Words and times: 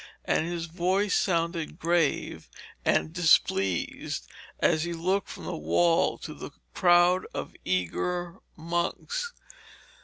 And 0.25 0.47
his 0.47 0.65
voice 0.65 1.15
sounded 1.15 1.77
grave 1.77 2.49
and 2.83 3.13
displeased 3.13 4.27
as 4.59 4.81
he 4.83 4.93
looked 4.93 5.29
from 5.29 5.45
the 5.45 5.55
wall 5.55 6.17
to 6.17 6.33
the 6.33 6.49
crowd 6.73 7.27
of 7.35 7.53
eager 7.65 8.39
monks. 8.55 9.31